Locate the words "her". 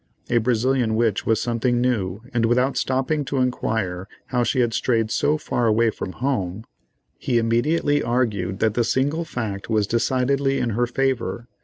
10.71-10.87